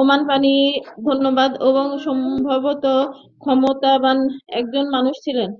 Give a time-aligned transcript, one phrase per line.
[0.00, 0.56] ওসমান গনি
[1.04, 2.84] ধনবান এবং সম্ভবত
[3.42, 4.18] ক্ষমতাবান
[4.58, 5.50] একজন মানুষ ছিলেন।